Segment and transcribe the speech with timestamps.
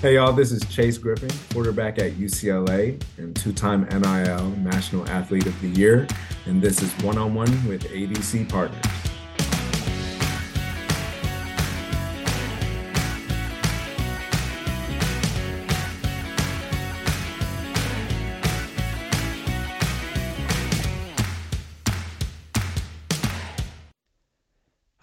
[0.00, 5.46] Hey, y'all, this is Chase Griffin, quarterback at UCLA and two time NIL National Athlete
[5.46, 6.06] of the Year.
[6.46, 8.97] And this is One on One with ADC Partners.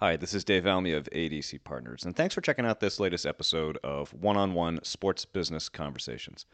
[0.06, 3.26] Hi, this is Dave Almy of ADC Partners, and thanks for checking out this latest
[3.26, 6.46] episode of One on One Sports Business Conversations.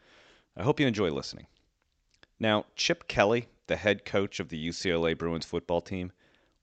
[0.57, 1.45] I hope you enjoy listening.
[2.39, 6.11] Now, Chip Kelly, the head coach of the UCLA Bruins football team,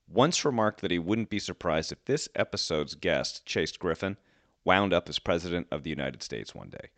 [0.09, 4.17] once remarked that he wouldn't be surprised if this episode's guest, Chase Griffin,
[4.65, 6.89] wound up as President of the United States one day.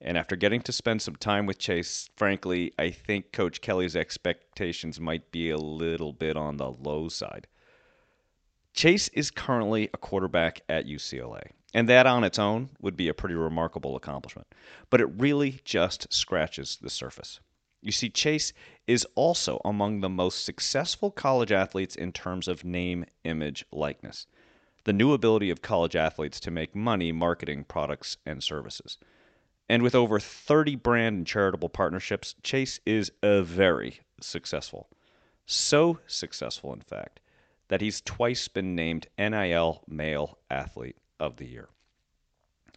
[0.00, 5.00] And after getting to spend some time with Chase, frankly, I think Coach Kelly's expectations
[5.00, 7.48] might be a little bit on the low side.
[8.74, 13.14] Chase is currently a quarterback at UCLA, and that on its own would be a
[13.14, 14.48] pretty remarkable accomplishment.
[14.90, 17.38] But it really just scratches the surface.
[17.82, 18.52] You see, Chase
[18.88, 24.26] is also among the most successful college athletes in terms of name, image, likeness.
[24.82, 28.98] The new ability of college athletes to make money marketing products and services.
[29.68, 34.88] And with over 30 brand and charitable partnerships, Chase is a very successful.
[35.46, 37.20] So successful, in fact,
[37.68, 41.68] that he's twice been named NIL Male Athlete of the Year.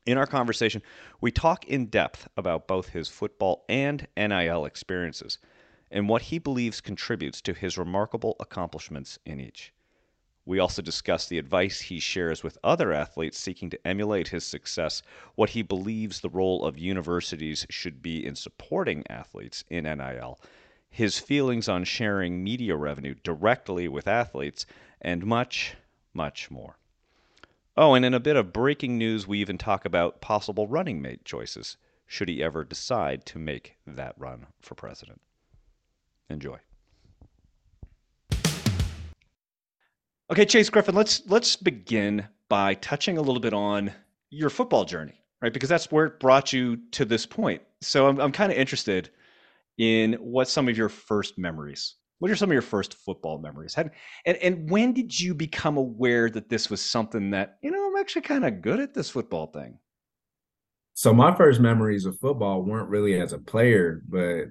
[0.06, 0.82] In our conversation,
[1.20, 5.38] we talk in depth about both his football and NIL experiences
[5.92, 9.74] and what he believes contributes to his remarkable accomplishments in each.
[10.46, 15.02] We also discuss the advice he shares with other athletes seeking to emulate his success,
[15.36, 20.40] what he believes the role of universities should be in supporting athletes in NIL,
[20.90, 24.66] his feelings on sharing media revenue directly with athletes,
[25.02, 25.76] and much,
[26.14, 26.78] much more.
[27.76, 31.24] Oh, and in a bit of breaking news, we even talk about possible running mate
[31.24, 31.78] choices
[32.08, 35.22] should he ever decide to make that run for president.
[36.30, 36.58] Enjoy.
[40.30, 43.92] Okay, Chase Griffin, let's let's begin by touching a little bit on
[44.30, 45.54] your football journey, right?
[45.54, 47.62] Because that's where it brought you to this point.
[47.82, 49.10] So I'm I'm kind of interested
[49.78, 51.96] in what some of your first memories.
[52.20, 53.76] What are some of your first football memories?
[53.78, 53.92] and
[54.26, 58.24] and when did you become aware that this was something that you know I'm actually
[58.24, 59.78] kind of good at this football thing?
[60.96, 64.46] So my first memories of football weren't really as a player, but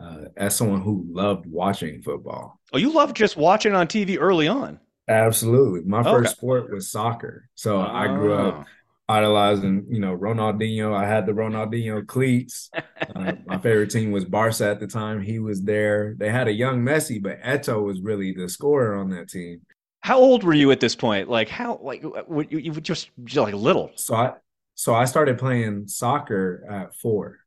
[0.00, 2.58] uh, as someone who loved watching football.
[2.72, 4.80] Oh, you loved just watching on TV early on.
[5.06, 5.82] Absolutely.
[5.88, 6.10] My okay.
[6.10, 7.48] first sport was soccer.
[7.54, 7.86] So oh.
[7.86, 8.64] I grew up ah
[9.08, 10.94] idolizing, you know, Ronaldinho.
[10.94, 12.70] I had the Ronaldinho cleats.
[13.14, 15.20] Uh, my favorite team was Barca at the time.
[15.20, 16.14] He was there.
[16.18, 19.60] They had a young Messi, but Eto'o was really the scorer on that team.
[20.00, 21.30] How old were you at this point?
[21.30, 23.90] Like how like you, you were just like little.
[23.94, 24.32] So I
[24.74, 27.38] so I started playing soccer at four,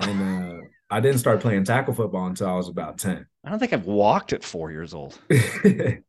[0.00, 3.26] and uh, I didn't start playing tackle football until I was about ten.
[3.44, 5.16] I don't think I've walked at four years old.
[5.30, 6.04] in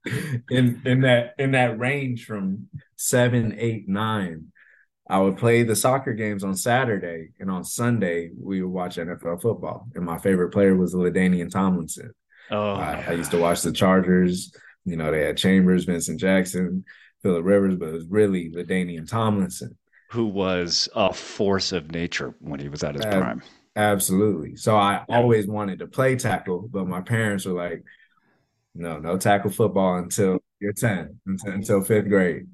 [0.49, 4.51] in that in that range from seven, eight, nine,
[5.13, 9.43] I would play the soccer games on Saturday, and on Sunday we would watch NFL
[9.43, 9.87] football.
[9.93, 12.15] And my favorite player was LaDainian Tomlinson.
[12.49, 14.55] Oh, I, I, used to watch the Chargers.
[14.85, 16.83] You know, they had Chambers, Vincent Jackson,
[17.21, 19.77] Philip Rivers, but it was really LaDainian Tomlinson,
[20.09, 23.43] who was a force of nature when he was at his prime.
[23.75, 24.55] Absolutely.
[24.55, 27.83] So I always wanted to play tackle, but my parents were like,
[28.73, 32.47] "No, no tackle football until you're ten, until, until fifth grade."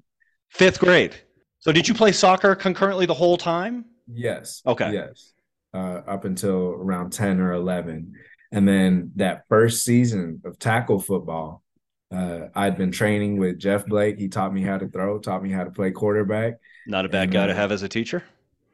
[0.49, 1.15] Fifth grade.
[1.59, 3.85] So did you play soccer concurrently the whole time?
[4.07, 4.61] Yes.
[4.65, 4.93] Okay.
[4.93, 5.33] Yes.
[5.73, 8.13] Uh, up until around 10 or 11.
[8.51, 11.61] And then that first season of tackle football,
[12.11, 14.17] uh, I'd been training with Jeff Blake.
[14.17, 16.55] He taught me how to throw, taught me how to play quarterback.
[16.87, 18.23] Not a bad and, guy uh, to have as a teacher.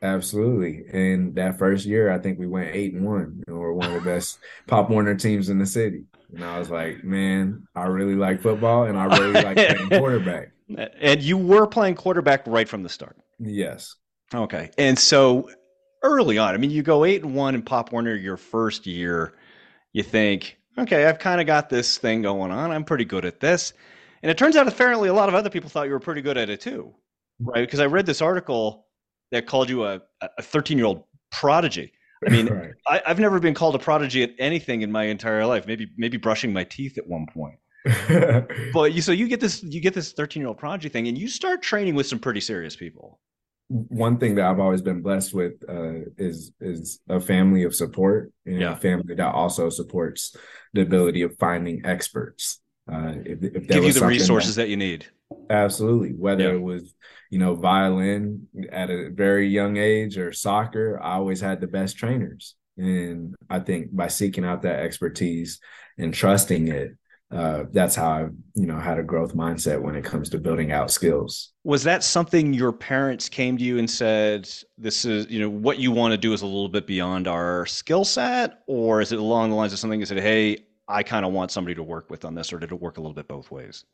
[0.01, 0.85] Absolutely.
[0.94, 4.03] And that first year, I think we went eight and one, and we're one of
[4.03, 6.03] the best Pop Warner teams in the city.
[6.34, 10.51] And I was like, man, I really like football, and I really like playing quarterback.
[10.77, 13.17] And you were playing quarterback right from the start.
[13.39, 13.95] Yes.
[14.33, 14.71] Okay.
[14.77, 15.49] And so
[16.03, 19.35] early on, I mean, you go eight and one in Pop Warner your first year.
[19.94, 22.71] You think, okay, I've kind of got this thing going on.
[22.71, 23.73] I'm pretty good at this.
[24.23, 26.38] And it turns out apparently a lot of other people thought you were pretty good
[26.38, 26.95] at it too,
[27.39, 27.61] right?
[27.61, 28.88] Because I read this article
[29.31, 30.01] that called you a
[30.41, 31.91] 13 year old prodigy.
[32.25, 32.71] I mean, right.
[32.88, 35.68] I, have never been called a prodigy at anything in my entire life.
[35.68, 37.59] Maybe maybe brushing my teeth at one point.
[38.73, 41.17] but you so you get this you get this 13 year old prodigy thing and
[41.17, 43.19] you start training with some pretty serious people
[43.67, 48.31] one thing that i've always been blessed with uh, is is a family of support
[48.45, 48.73] and yeah.
[48.73, 50.35] a family that also supports
[50.73, 52.59] the ability of finding experts
[52.91, 55.07] Uh, if, if Give you the resources that, that, you need.
[55.49, 56.11] Absolutely.
[56.11, 56.55] Whether yeah.
[56.55, 56.93] it was,
[57.31, 61.97] you know, violin at a very young age or soccer, I always had the best
[61.97, 62.55] trainers.
[62.77, 65.59] And I think by seeking out that expertise
[65.97, 66.95] and trusting it,
[67.31, 68.22] uh, that's how I,
[68.54, 71.54] you know, had a growth mindset when it comes to building out skills.
[71.63, 75.80] Was that something your parents came to you and said, "This is, you know, what
[75.80, 79.19] you want to do is a little bit beyond our skill set," or is it
[79.19, 82.10] along the lines of something that said, "Hey, I kind of want somebody to work
[82.10, 83.86] with on this," or did it work a little bit both ways?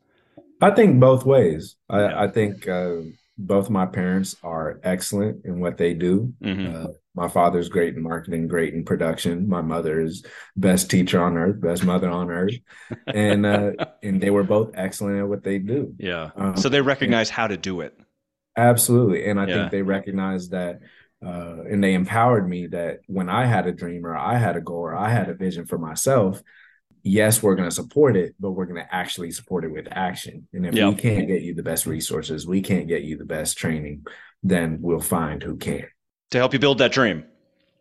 [0.60, 1.76] I think both ways.
[1.88, 2.22] I, yeah.
[2.22, 2.96] I think uh,
[3.46, 6.32] both my parents are excellent in what they do.
[6.42, 6.74] Mm-hmm.
[6.74, 9.48] Uh, my father's great in marketing, great in production.
[9.48, 10.24] My mother is
[10.56, 12.54] best teacher on earth, best mother on earth,
[13.06, 13.72] and uh,
[14.02, 15.94] and they were both excellent at what they do.
[15.98, 16.30] Yeah.
[16.36, 17.98] Um, so they recognize and, how to do it.
[18.56, 19.54] Absolutely, and I yeah.
[19.54, 20.80] think they recognize that.
[21.24, 24.60] Uh, and they empowered me that when I had a dream or I had a
[24.60, 26.42] goal or I had a vision for myself,
[27.02, 30.46] yes, we're going to support it, but we're going to actually support it with action.
[30.52, 30.88] And if yep.
[30.88, 34.06] we can't get you the best resources, we can't get you the best training,
[34.42, 35.86] then we'll find who can.
[36.30, 37.24] To help you build that dream.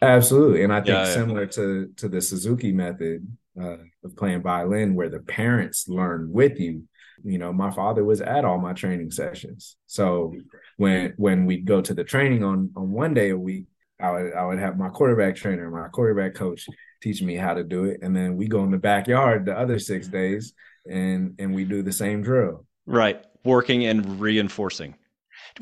[0.01, 0.63] Absolutely.
[0.63, 1.49] And I think yeah, similar yeah.
[1.49, 3.27] to, to the Suzuki method
[3.59, 6.83] uh, of playing violin, where the parents learn with you,
[7.23, 9.77] you know, my father was at all my training sessions.
[9.85, 10.35] So
[10.77, 13.65] when when we go to the training on on one day a week,
[14.01, 16.65] I would I would have my quarterback trainer, my quarterback coach
[17.01, 19.79] teach me how to do it, and then we go in the backyard the other
[19.79, 20.53] six days,
[20.89, 22.65] and and we do the same drill.
[22.85, 24.95] Right, working and reinforcing.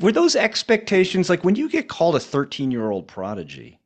[0.00, 3.80] Were those expectations like when you get called a thirteen year old prodigy?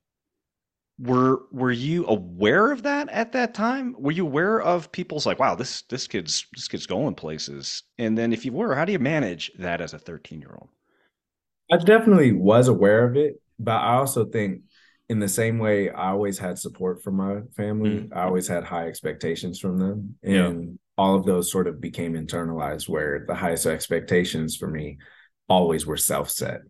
[0.98, 3.96] Were were you aware of that at that time?
[3.98, 7.82] Were you aware of people's like, wow, this this kid's this kid's going places?
[7.98, 10.68] And then if you were, how do you manage that as a thirteen year old?
[11.72, 14.62] I definitely was aware of it, but I also think
[15.08, 18.16] in the same way I always had support from my family, mm.
[18.16, 20.16] I always had high expectations from them.
[20.22, 20.70] And yeah.
[20.96, 24.98] all of those sort of became internalized where the highest expectations for me
[25.48, 26.60] always were self-set.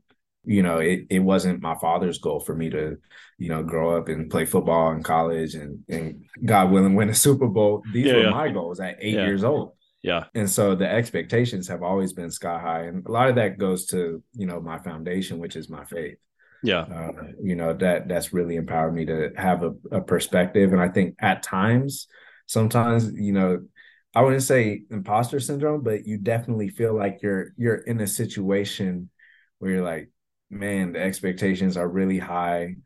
[0.45, 2.99] You know, it, it wasn't my father's goal for me to,
[3.39, 7.15] you know, grow up and play football in college and and God willing win a
[7.15, 7.83] Super Bowl.
[7.93, 8.31] These yeah, were yeah.
[8.31, 9.73] my goals at eight years old.
[10.03, 10.25] Yeah.
[10.35, 12.83] And so the expectations have always been sky high.
[12.83, 16.19] And a lot of that goes to, you know, my foundation, which is my faith.
[16.65, 16.81] Yeah.
[16.81, 17.13] Uh,
[17.43, 20.73] you know, that that's really empowered me to have a, a perspective.
[20.73, 22.09] And I think at times,
[22.47, 23.67] sometimes, you know,
[24.15, 29.11] I wouldn't say imposter syndrome, but you definitely feel like you're you're in a situation
[29.59, 30.11] where you're like,
[30.49, 32.77] man, the expectations are really high.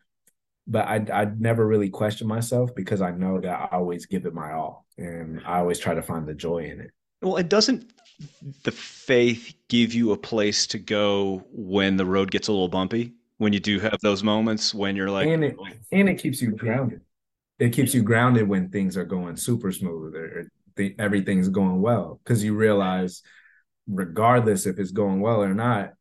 [0.66, 4.34] But I I never really question myself because I know that I always give it
[4.34, 6.90] my all and I always try to find the joy in it.
[7.22, 7.92] Well, it doesn't
[8.64, 13.12] the faith give you a place to go when the road gets a little bumpy?
[13.38, 15.56] When you do have those moments when you're like and it
[15.92, 17.00] and it keeps you grounded.
[17.58, 22.20] It keeps you grounded when things are going super smooth or the, everything's going well
[22.22, 23.22] because you realize
[23.88, 25.92] regardless if it's going well or not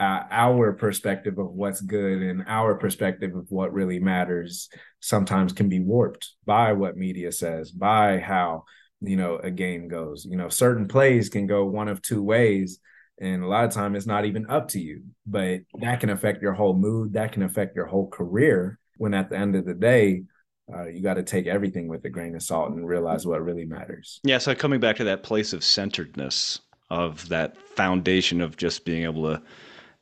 [0.00, 4.68] uh, our perspective of what's good and our perspective of what really matters
[5.00, 8.64] sometimes can be warped by what media says by how
[9.00, 10.24] you know a game goes.
[10.24, 12.78] You know certain plays can go one of two ways
[13.20, 16.42] and a lot of time it's not even up to you but that can affect
[16.42, 17.12] your whole mood.
[17.12, 18.78] That can affect your whole career.
[18.96, 20.24] When at the end of the day
[20.72, 23.64] uh, you got to take everything with a grain of salt and realize what really
[23.64, 24.20] matters.
[24.24, 26.60] Yeah so coming back to that place of centeredness
[26.90, 29.42] of that foundation of just being able to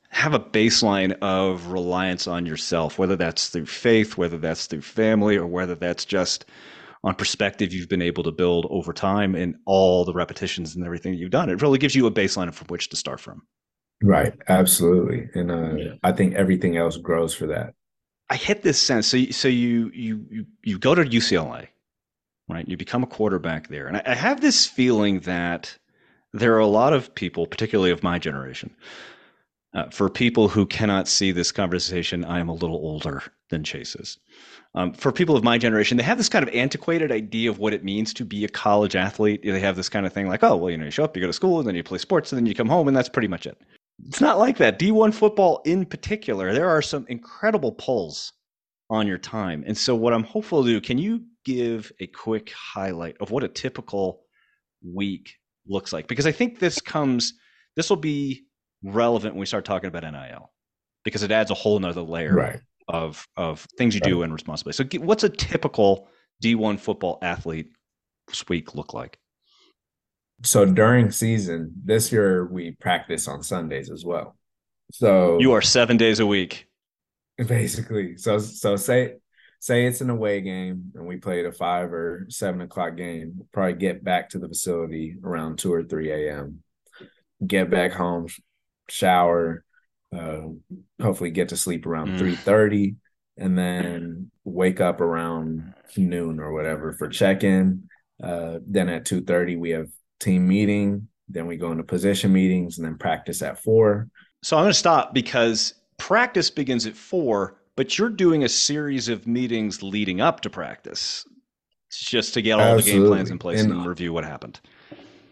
[0.08, 5.36] have a baseline of reliance on yourself whether that's through faith whether that's through family
[5.36, 6.46] or whether that's just
[7.04, 11.12] on perspective you've been able to build over time and all the repetitions and everything
[11.12, 11.50] that you've done.
[11.50, 13.42] It really gives you a baseline from which to start from.
[14.02, 14.34] Right.
[14.48, 15.28] Absolutely.
[15.34, 15.94] And uh, yeah.
[16.02, 17.74] I think everything else grows for that.
[18.28, 19.06] I hit this sense.
[19.06, 21.68] So, so you, you, you, you go to UCLA,
[22.48, 22.68] right?
[22.68, 23.86] You become a quarterback there.
[23.86, 25.78] And I, I have this feeling that
[26.32, 28.74] there are a lot of people, particularly of my generation,
[29.74, 33.94] uh, for people who cannot see this conversation, I am a little older than Chase
[33.94, 34.18] is
[34.76, 37.72] um, for people of my generation, they have this kind of antiquated idea of what
[37.72, 39.40] it means to be a college athlete.
[39.42, 41.22] They have this kind of thing like, oh, well, you know, you show up, you
[41.22, 43.08] go to school, and then you play sports, and then you come home, and that's
[43.08, 43.58] pretty much it.
[44.06, 44.78] It's not like that.
[44.78, 48.34] D1 football in particular, there are some incredible pulls
[48.90, 49.64] on your time.
[49.66, 53.44] And so, what I'm hopeful to do, can you give a quick highlight of what
[53.44, 54.24] a typical
[54.84, 55.32] week
[55.66, 56.06] looks like?
[56.06, 57.32] Because I think this comes,
[57.76, 58.44] this will be
[58.82, 60.52] relevant when we start talking about NIL
[61.02, 64.98] because it adds a whole nother layer right of of things you do and responsibility.
[64.98, 66.08] So, what's a typical
[66.42, 67.70] D1 football athlete
[68.48, 69.18] week look like?
[70.42, 74.36] So during season this year, we practice on Sundays as well.
[74.92, 76.68] So you are seven days a week,
[77.46, 78.16] basically.
[78.16, 79.14] So so say
[79.60, 83.48] say it's an away game and we played a five or seven o'clock game, we'll
[83.52, 86.62] probably get back to the facility around two or three a.m.
[87.44, 88.28] Get back home,
[88.88, 89.64] shower,
[90.14, 90.42] uh,
[91.00, 92.18] hopefully get to sleep around mm.
[92.18, 92.96] three thirty,
[93.36, 97.88] and then wake up around noon or whatever for check in.
[98.22, 99.88] Uh, then at two thirty we have
[100.20, 101.08] team meeting.
[101.28, 104.08] Then we go into position meetings and then practice at four.
[104.42, 109.08] So I'm going to stop because practice begins at four, but you're doing a series
[109.08, 111.26] of meetings leading up to practice
[111.90, 112.92] just to get all Absolutely.
[112.92, 114.60] the game plans in place and, and, review what happened.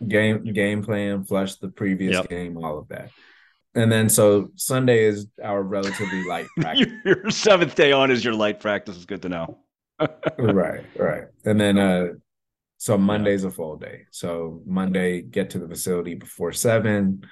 [0.09, 2.29] Game game plan, flush the previous yep.
[2.29, 3.11] game, all of that.
[3.75, 6.87] And then so Sunday is our relatively light practice.
[7.05, 8.97] your seventh day on is your light practice.
[8.97, 9.59] Is good to know.
[10.39, 11.25] right, right.
[11.45, 12.07] And then uh
[12.79, 14.03] so Monday's a full day.
[14.11, 17.25] So Monday, get to the facility before seven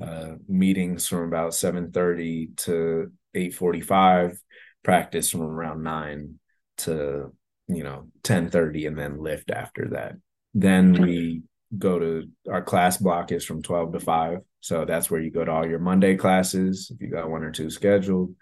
[0.00, 4.38] uh, meetings from about 7.30 to 8.45
[4.82, 6.38] practice from around 9
[6.78, 7.32] to
[7.68, 10.14] you know 10.30 and then lift after that
[10.54, 11.42] then we
[11.76, 15.44] go to our class block is from 12 to 5 so that's where you go
[15.44, 18.34] to all your monday classes if you got one or two scheduled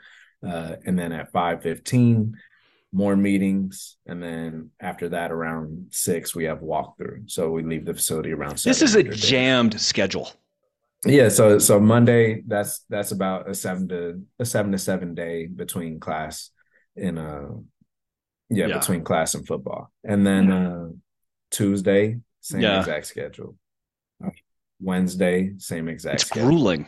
[0.46, 2.34] uh, and then at 5.15
[2.92, 3.96] more meetings.
[4.06, 7.30] And then after that around 6 we have walkthrough.
[7.30, 8.64] So we leave the facility around six.
[8.64, 10.32] this is a jammed schedule.
[11.04, 15.46] Yeah so so monday that's that's about a seven to a seven to seven day
[15.46, 16.50] between class
[16.96, 17.50] and uh
[18.50, 18.78] yeah, yeah.
[18.78, 19.92] between class and football.
[20.02, 20.88] And then uh
[21.50, 22.78] tuesday same yeah.
[22.78, 23.56] exact schedule
[24.80, 26.48] wednesday same exact it's schedule.
[26.48, 26.86] grueling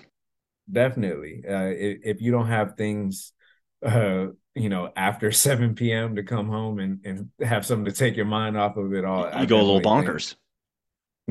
[0.70, 3.32] definitely uh if, if you don't have things
[3.84, 8.16] uh you know after 7 p.m to come home and and have something to take
[8.16, 10.40] your mind off of it all you I go a little bonkers think,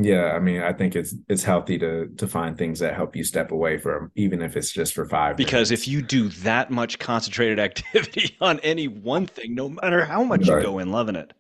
[0.02, 3.24] yeah, I mean, I think it's it's healthy to to find things that help you
[3.24, 5.36] step away from, even if it's just for five.
[5.36, 5.84] Because minutes.
[5.84, 10.48] if you do that much concentrated activity on any one thing, no matter how much
[10.48, 10.58] right.
[10.58, 11.34] you go in loving it,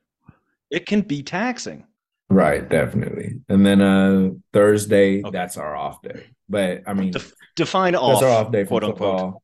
[0.69, 1.85] it can be taxing.
[2.29, 3.41] Right, definitely.
[3.49, 5.31] And then uh Thursday, okay.
[5.31, 6.27] that's our off day.
[6.47, 8.21] But I mean, Def- define off.
[8.21, 9.43] That's our off day for football.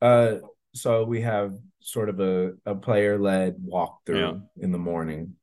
[0.00, 0.36] Uh,
[0.74, 4.64] so we have sort of a a player led walkthrough yeah.
[4.64, 5.36] in the morning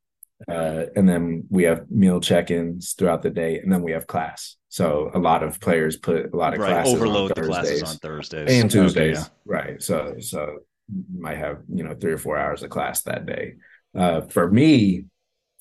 [0.47, 4.55] uh, and then we have meal check-ins throughout the day, and then we have class.
[4.69, 6.69] So a lot of players put a lot of right.
[6.69, 9.27] classes overload the classes on Thursdays and Tuesdays, okay, yeah.
[9.45, 9.81] right?
[9.81, 13.55] So so you might have you know three or four hours of class that day.
[13.93, 15.05] Uh, for me,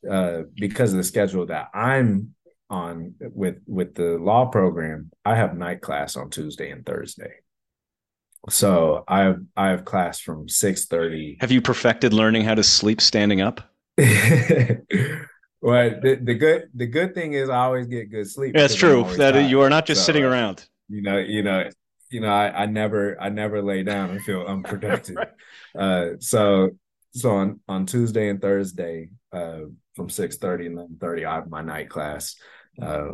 [0.08, 2.34] uh, because of the schedule that I'm
[2.70, 7.32] on with with the law program, I have night class on Tuesday and Thursday.
[8.48, 11.38] So I have I have class from six thirty.
[11.40, 13.60] Have you perfected learning how to sleep standing up?
[13.98, 14.80] well,
[15.60, 18.54] the, the good the good thing is I always get good sleep.
[18.54, 19.04] That's true.
[19.16, 19.50] That tired.
[19.50, 20.66] you are not just so, sitting around.
[20.88, 21.68] You know, you know,
[22.10, 22.32] you know.
[22.32, 25.16] I, I never I never lay down and feel unproductive.
[25.16, 25.28] right.
[25.78, 26.70] uh, so
[27.12, 29.62] so on on Tuesday and Thursday, uh,
[29.98, 32.36] from six thirty and then thirty, I have my night class.
[32.80, 33.08] Uh,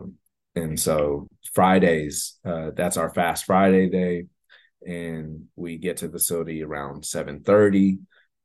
[0.54, 4.26] and so Fridays, uh, that's our fast Friday day,
[4.86, 7.98] and we get to the facility around seven thirty.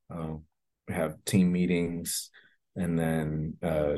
[0.10, 0.44] Um,
[0.88, 2.32] we have team meetings
[2.76, 3.98] and then uh,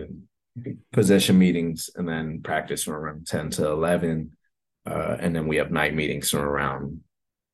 [0.91, 4.31] position meetings and then practice from around 10 to 11
[4.86, 7.00] uh, and then we have night meetings from around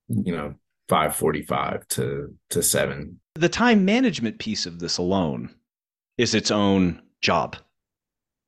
[0.07, 0.55] you know
[0.89, 5.53] 545 to to 7 the time management piece of this alone
[6.17, 7.55] is its own job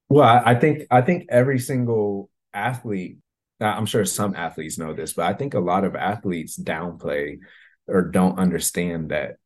[0.10, 3.18] well i think i think every single athlete
[3.62, 7.38] uh, i'm sure some athletes know this but i think a lot of athletes downplay
[7.88, 9.38] or don't understand that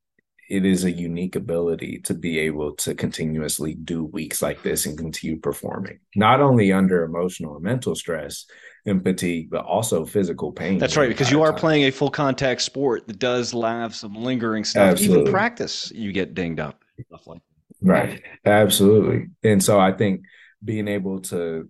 [0.49, 4.97] it is a unique ability to be able to continuously do weeks like this and
[4.97, 8.45] continue performing, not only under emotional and mental stress
[8.85, 10.77] and fatigue, but also physical pain.
[10.77, 11.59] That's right, because you are time.
[11.59, 14.91] playing a full contact sport that does have some lingering stuff.
[14.91, 15.21] Absolutely.
[15.21, 16.83] Even practice, you get dinged up.
[17.07, 17.52] Stuff like that.
[17.83, 18.21] Right.
[18.45, 19.27] Absolutely.
[19.43, 20.21] And so I think
[20.63, 21.69] being able to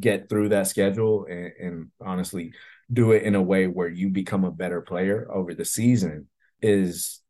[0.00, 2.52] get through that schedule and, and honestly
[2.92, 6.28] do it in a way where you become a better player over the season
[6.60, 7.20] is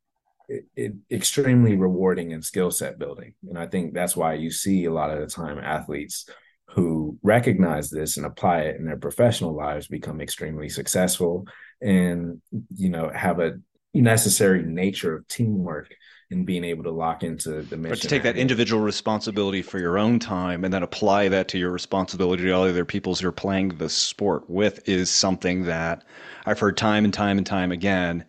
[0.49, 3.35] it, it, extremely rewarding and skill set building.
[3.49, 6.29] And I think that's why you see a lot of the time athletes
[6.71, 11.47] who recognize this and apply it in their professional lives become extremely successful
[11.83, 12.41] and
[12.75, 13.59] you know have a
[13.95, 15.95] necessary nature of teamwork
[16.33, 17.91] and being able to lock into the mission.
[17.91, 21.59] But to take that individual responsibility for your own time and then apply that to
[21.59, 26.05] your responsibility to all the other people's you're playing the sport with is something that
[26.47, 28.25] I've heard time and time and time again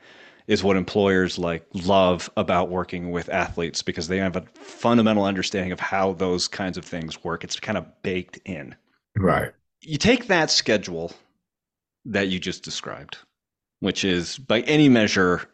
[0.47, 5.71] is what employers like love about working with athletes because they have a fundamental understanding
[5.71, 7.45] of how those kinds of things work.
[7.45, 8.75] It's kind of baked in.
[9.15, 9.53] Right.
[9.79, 11.13] You take that schedule
[12.05, 13.17] that you just described,
[13.79, 15.47] which is by any measure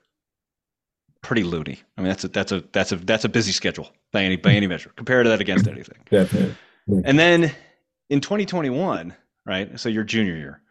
[1.22, 1.80] pretty loony.
[1.98, 4.52] I mean, that's a that's a that's a that's a busy schedule by any by
[4.52, 4.92] any measure.
[4.96, 5.98] Compare to that against anything.
[6.10, 6.56] Definitely.
[7.06, 7.52] And then
[8.10, 9.14] in 2021,
[9.46, 9.80] right?
[9.80, 10.62] So your junior year,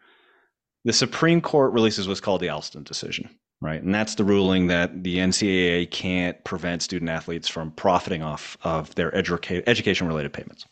[0.85, 3.29] the Supreme Court releases what's called the Alston decision,
[3.61, 3.81] right?
[3.81, 8.93] And that's the ruling that the NCAA can't prevent student athletes from profiting off of
[8.95, 10.65] their educa- education related payments.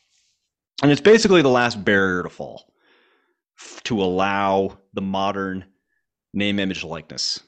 [0.84, 2.72] And it's basically the last barrier to fall
[3.84, 5.66] to allow the modern
[6.34, 7.40] name, image, likeness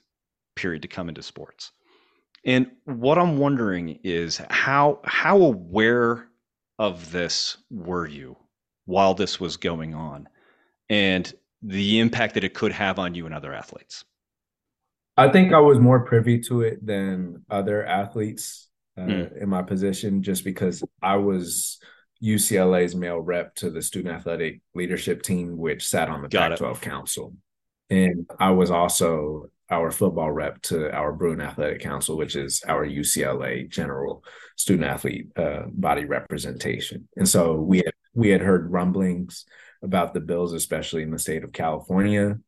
[0.55, 1.71] period to come into sports.
[2.45, 6.27] And what I'm wondering is how how aware
[6.77, 8.37] of this were you
[8.85, 10.27] while this was going on
[10.89, 11.31] and
[11.61, 14.05] the impact that it could have on you and other athletes?
[15.17, 19.41] I think I was more privy to it than other athletes uh, mm.
[19.41, 21.77] in my position just because I was
[22.23, 26.79] UCLA's male rep to the student athletic leadership team, which sat on the Pac 12
[26.79, 27.33] council.
[27.89, 32.85] And I was also our football rep to our Bruin Athletic Council, which is our
[32.85, 34.23] UCLA general
[34.55, 37.07] student athlete uh, body representation.
[37.15, 39.45] And so we had we had heard rumblings
[39.83, 42.39] about the bills, especially in the state of California.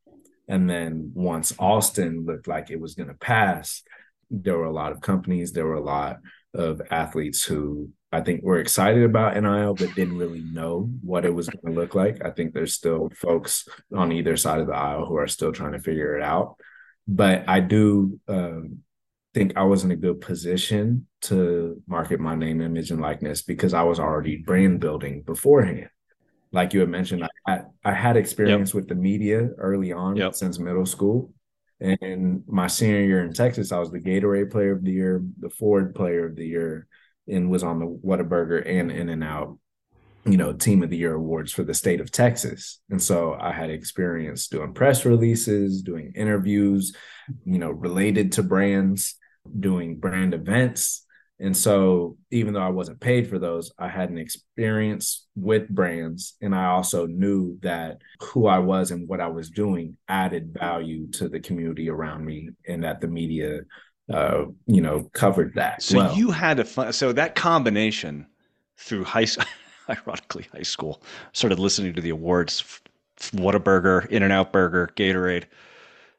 [0.47, 3.83] And then once Alston looked like it was going to pass,
[4.29, 6.19] there were a lot of companies, there were a lot
[6.53, 11.33] of athletes who I think were excited about NIL, but didn't really know what it
[11.33, 12.25] was going to look like.
[12.25, 15.71] I think there's still folks on either side of the aisle who are still trying
[15.71, 16.57] to figure it out.
[17.07, 18.79] But I do um,
[19.33, 23.73] think I was in a good position to market my name, image, and likeness because
[23.73, 25.89] I was already brand building beforehand.
[26.51, 28.75] Like you had mentioned, I had, I had experience yep.
[28.75, 30.35] with the media early on yep.
[30.35, 31.33] since middle school.
[31.79, 35.49] And my senior year in Texas, I was the Gatorade Player of the Year, the
[35.49, 36.87] Ford Player of the Year,
[37.27, 39.57] and was on the Whataburger and In and Out,
[40.25, 42.79] you know, Team of the Year awards for the state of Texas.
[42.89, 46.95] And so I had experience doing press releases, doing interviews,
[47.45, 49.15] you know, related to brands,
[49.59, 51.05] doing brand events.
[51.39, 56.35] And so even though I wasn't paid for those, I had an experience with brands.
[56.39, 61.07] And I also knew that who I was and what I was doing added value
[61.13, 63.61] to the community around me and that the media
[64.13, 65.81] uh, you know, covered that.
[65.81, 66.15] So well.
[66.15, 68.27] you had a fun, so that combination
[68.77, 69.25] through high,
[69.91, 71.01] ironically high school,
[71.33, 72.81] started listening to the awards,
[73.17, 75.45] Whataburger, In and Out Burger, Gatorade.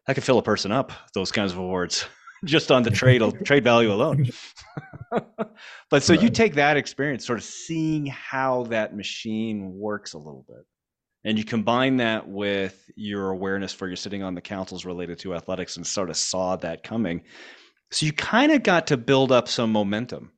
[0.06, 2.06] I could fill a person up those kinds of awards
[2.44, 4.28] just on the trade trade value alone.
[5.90, 6.22] but so right.
[6.22, 10.64] you take that experience, sort of seeing how that machine works a little bit,
[11.24, 15.35] and you combine that with your awareness for you're sitting on the councils related to
[15.35, 17.22] athletics and sort of saw that coming
[17.90, 20.32] so you kind of got to build up some momentum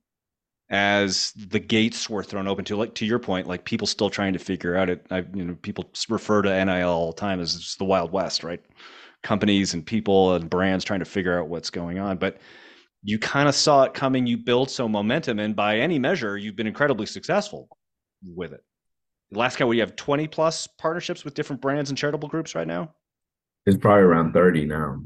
[0.74, 4.32] as the gates were thrown open to like to your point, like people still trying
[4.32, 5.06] to figure out it.
[5.10, 8.60] I, you know, people refer to NIL all the time as the Wild West, right?
[9.22, 12.16] Companies and people and brands trying to figure out what's going on.
[12.16, 12.38] But
[13.04, 14.26] you kind of saw it coming.
[14.26, 17.68] You build some momentum, and by any measure, you've been incredibly successful
[18.24, 18.64] with it.
[19.30, 22.94] Last count, we have 20 plus partnerships with different brands and charitable groups right now.
[23.66, 25.00] It's probably around 30 now.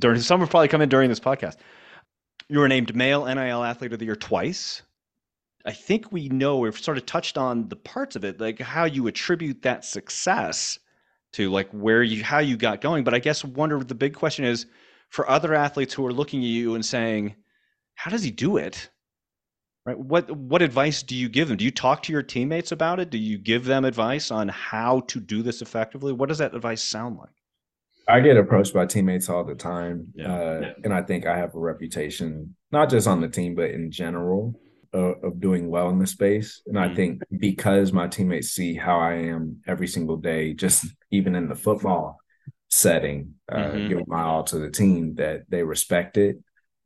[0.00, 1.56] During some have probably come in during this podcast.
[2.48, 4.82] You were named Male NIL Athlete of the Year twice.
[5.64, 8.84] I think we know we've sort of touched on the parts of it, like how
[8.84, 10.78] you attribute that success
[11.34, 13.04] to like where you how you got going.
[13.04, 14.66] But I guess wonder the big question is
[15.08, 17.36] for other athletes who are looking at you and saying,
[17.94, 18.90] How does he do it?
[19.86, 19.98] Right?
[19.98, 21.56] What what advice do you give them?
[21.56, 23.10] Do you talk to your teammates about it?
[23.10, 26.12] Do you give them advice on how to do this effectively?
[26.12, 27.30] What does that advice sound like?
[28.08, 30.72] I get approached by teammates all the time, yeah, uh, yeah.
[30.82, 34.58] and I think I have a reputation not just on the team but in general
[34.94, 36.62] uh, of doing well in the space.
[36.66, 36.92] And mm-hmm.
[36.92, 41.48] I think because my teammates see how I am every single day, just even in
[41.48, 42.18] the football
[42.68, 43.88] setting, uh, mm-hmm.
[43.88, 46.38] giving my all to the team, that they respect it,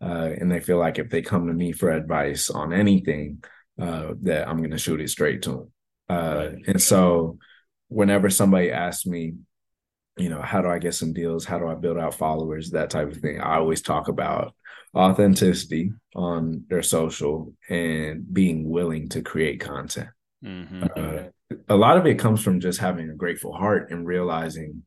[0.02, 3.42] uh, and they feel like if they come to me for advice on anything,
[3.80, 5.72] uh, that I'm going to shoot it straight to them.
[6.08, 7.38] Uh, and so,
[7.88, 9.34] whenever somebody asks me
[10.16, 11.44] you know, how do I get some deals?
[11.44, 12.70] How do I build out followers?
[12.70, 13.40] That type of thing.
[13.40, 14.54] I always talk about
[14.94, 20.08] authenticity on their social and being willing to create content.
[20.44, 20.84] Mm-hmm.
[20.96, 24.84] Uh, a lot of it comes from just having a grateful heart and realizing,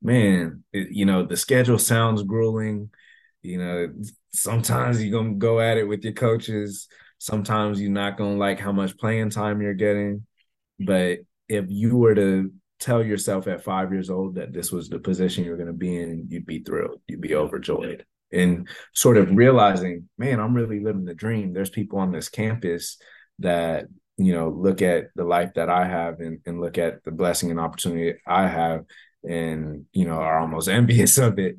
[0.00, 2.90] man, it, you know, the schedule sounds grueling.
[3.42, 3.92] You know,
[4.32, 6.86] sometimes you're going to go at it with your coaches.
[7.18, 10.26] Sometimes you're not going to like how much playing time you're getting.
[10.78, 14.98] But if you were to tell yourself at five years old that this was the
[14.98, 18.04] position you're going to be in, you'd be thrilled, you'd be overjoyed.
[18.32, 21.52] And sort of realizing, man, I'm really living the dream.
[21.52, 22.96] There's people on this campus
[23.40, 27.10] that, you know, look at the life that I have and, and look at the
[27.10, 28.84] blessing and opportunity I have
[29.28, 31.56] and, you know, are almost envious of it.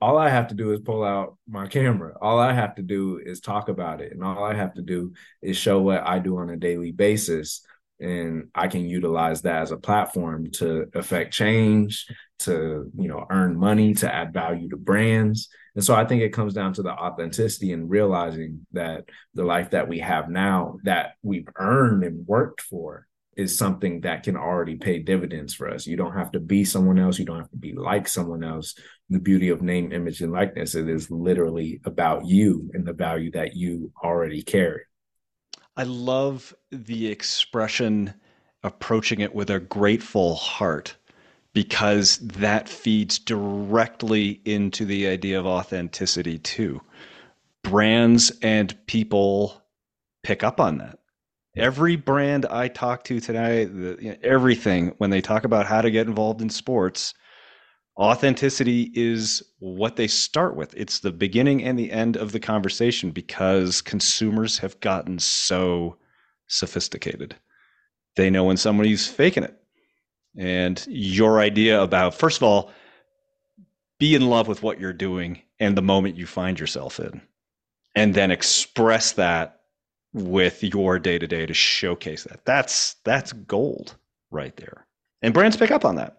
[0.00, 2.14] all I have to do is pull out my camera.
[2.20, 4.12] All I have to do is talk about it.
[4.12, 7.62] And all I have to do is show what I do on a daily basis.
[7.98, 12.06] And I can utilize that as a platform to affect change,
[12.40, 15.48] to, you know, earn money, to add value to brands.
[15.74, 19.04] And so I think it comes down to the authenticity and realizing that
[19.34, 23.06] the life that we have now that we've earned and worked for
[23.36, 25.86] is something that can already pay dividends for us.
[25.86, 27.18] You don't have to be someone else.
[27.18, 28.74] You don't have to be like someone else.
[29.10, 33.30] The beauty of name, image, and likeness it is literally about you and the value
[33.32, 34.82] that you already carry.
[35.76, 38.14] I love the expression
[38.62, 40.96] approaching it with a grateful heart
[41.52, 46.80] because that feeds directly into the idea of authenticity too.
[47.62, 49.62] Brands and people
[50.22, 50.98] pick up on that
[51.56, 56.42] every brand I talk to today, everything when they talk about how to get involved
[56.42, 57.14] in sports,
[57.98, 60.74] authenticity is what they start with.
[60.76, 65.96] It's the beginning and the end of the conversation because consumers have gotten so
[66.46, 67.36] sophisticated.
[68.16, 69.56] They know when somebody's faking it.
[70.36, 72.70] And your idea about, first of all,
[73.98, 77.22] be in love with what you're doing and the moment you find yourself in,
[77.94, 79.60] and then express that
[80.12, 82.44] with your day to day to showcase that.
[82.44, 83.96] That's that's gold
[84.30, 84.86] right there.
[85.22, 86.18] And brands pick up on that.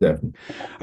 [0.00, 0.16] Yeah.
[0.22, 0.30] All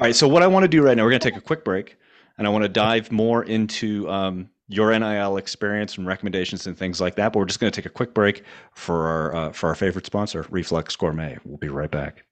[0.02, 0.16] right.
[0.16, 1.98] So what I want to do right now, we're going to take a quick break,
[2.38, 7.00] and I want to dive more into um, your NIL experience and recommendations and things
[7.00, 7.34] like that.
[7.34, 10.06] But we're just going to take a quick break for our uh, for our favorite
[10.06, 11.38] sponsor, Reflux Gourmet.
[11.46, 12.26] We'll be right back.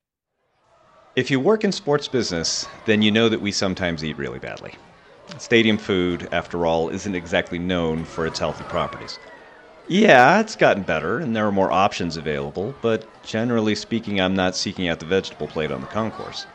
[1.16, 4.78] If you work in sports business, then you know that we sometimes eat really badly.
[5.38, 9.20] Stadium food, after all, isn't exactly known for its healthy properties.
[9.86, 14.56] Yeah, it's gotten better, and there are more options available, but generally speaking, I'm not
[14.56, 16.48] seeking out the vegetable plate on the concourse.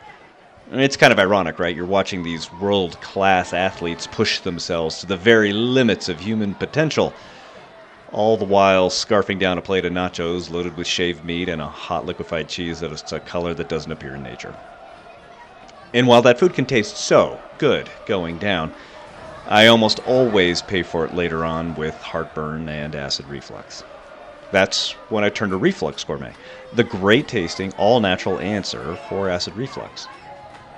[0.71, 1.75] It's kind of ironic, right?
[1.75, 7.13] You're watching these world class athletes push themselves to the very limits of human potential,
[8.11, 11.67] all the while scarfing down a plate of nachos loaded with shaved meat and a
[11.67, 14.53] hot liquefied cheese that is a color that doesn't appear in nature.
[15.93, 18.71] And while that food can taste so good going down,
[19.47, 23.83] I almost always pay for it later on with heartburn and acid reflux.
[24.51, 26.33] That's when I turn to Reflux Gourmet,
[26.73, 30.07] the great tasting, all natural answer for acid reflux.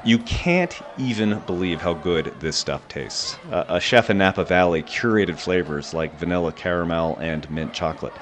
[0.03, 3.37] You can't even believe how good this stuff tastes.
[3.51, 8.17] Uh, a chef in Napa Valley curated flavors like vanilla caramel and mint chocolate.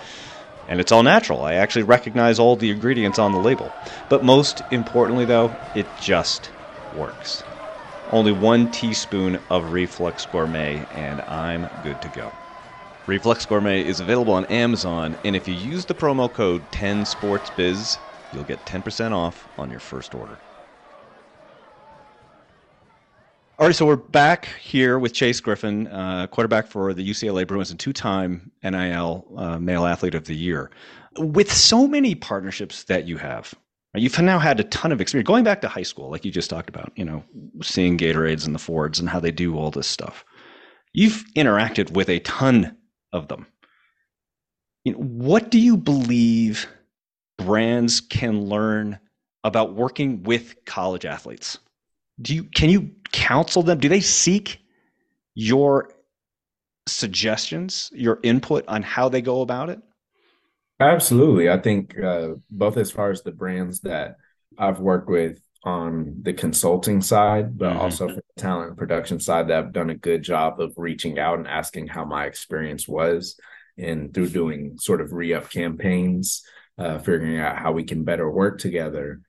[0.68, 1.42] And it's all natural.
[1.42, 3.72] I actually recognize all the ingredients on the label.
[4.10, 6.50] But most importantly, though, it just
[6.94, 7.44] works.
[8.12, 12.34] Only one teaspoon of Reflux Gourmet, and I'm good to go.
[13.08, 17.98] Reflux Gourmet is available on Amazon, and if you use the promo code 10SportsBiz,
[18.34, 20.40] you'll get 10% off on your first order.
[23.60, 27.72] All right, so we're back here with Chase Griffin, uh, quarterback for the UCLA Bruins
[27.72, 30.72] and two-time NIL uh, Male Athlete of the Year.
[31.18, 33.54] With so many partnerships that you have,
[33.96, 36.50] You've now had a ton of experience going back to high school, like you just
[36.50, 37.24] talked about, you know,
[37.62, 40.24] seeing Gatorades and the Fords and how they do all this stuff.
[40.94, 42.78] You've interacted with a ton
[43.12, 43.48] of them.
[44.86, 46.68] You know, what do you believe
[47.38, 49.00] brands can learn
[49.44, 51.58] about working with college athletes?
[52.22, 53.80] Do you can you counsel them?
[53.80, 54.62] Do they seek
[55.36, 55.92] your
[56.88, 59.80] suggestions, your input on how they go about it?
[60.80, 61.50] Absolutely.
[61.50, 64.16] I think uh, both as far as the brands that
[64.58, 67.80] I've worked with on the consulting side, but mm-hmm.
[67.80, 71.38] also for the talent production side that I've done a good job of reaching out
[71.38, 73.38] and asking how my experience was
[73.78, 76.44] and through doing sort of re-up campaigns,
[76.78, 79.22] uh, figuring out how we can better work together.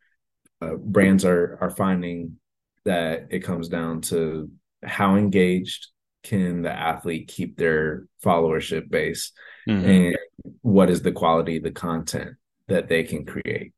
[0.60, 2.36] Uh, brands are are finding
[2.84, 4.50] that it comes down to
[4.82, 5.88] how engaged
[6.22, 9.32] can the athlete keep their followership base
[9.68, 9.88] mm-hmm.
[9.88, 10.18] and
[10.62, 12.36] what is the quality of the content
[12.68, 13.72] that they can create.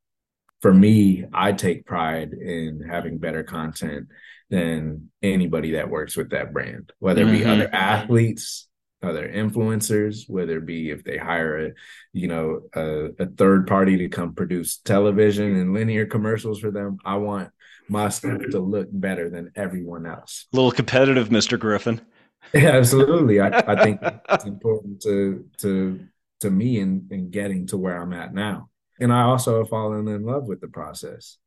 [0.60, 4.08] For me, I take pride in having better content
[4.50, 7.50] than anybody that works with that brand, whether it be mm-hmm.
[7.50, 8.68] other athletes,
[9.02, 11.70] other influencers, whether it be if they hire a,
[12.12, 16.98] you know, a, a third party to come produce television and linear commercials for them.
[17.04, 17.50] I want
[17.88, 20.46] my stuff to look better than everyone else.
[20.52, 21.58] A little competitive, Mr.
[21.58, 22.00] Griffin.
[22.52, 23.40] Yeah, absolutely.
[23.40, 26.00] I, I think it's important to to
[26.40, 28.68] to me in, in getting to where I'm at now.
[29.00, 31.38] And I also have fallen in love with the process.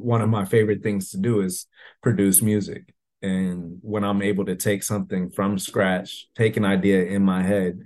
[0.00, 1.66] One of my favorite things to do is
[2.02, 2.92] produce music.
[3.22, 7.78] And when I'm able to take something from scratch, take an idea in my head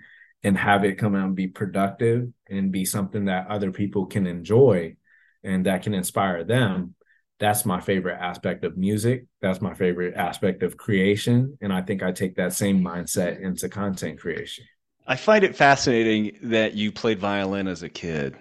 [0.43, 4.27] and have it come out and be productive and be something that other people can
[4.27, 4.97] enjoy
[5.45, 6.95] and that can inspire them,
[7.39, 9.27] that's my favorite aspect of music.
[9.41, 11.59] That's my favorite aspect of creation.
[11.61, 14.65] And I think I take that same mindset into content creation.
[15.07, 18.37] I find it fascinating that you played violin as a kid,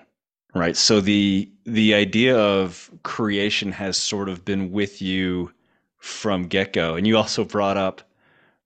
[0.54, 0.76] right?
[0.76, 5.52] So the the idea of creation has sort of been with you
[5.98, 6.96] from get go.
[6.96, 8.02] And you also brought up